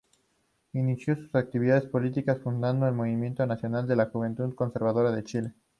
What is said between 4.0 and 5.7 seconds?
Juventud Conservadora de Chile.